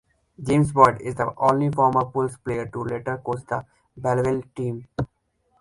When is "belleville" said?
3.95-4.41